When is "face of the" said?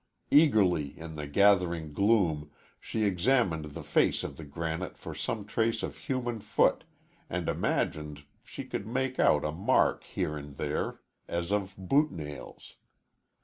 3.83-4.43